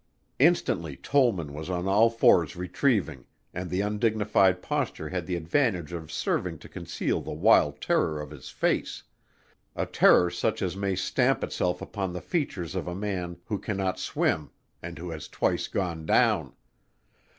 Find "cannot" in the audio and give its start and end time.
13.59-13.99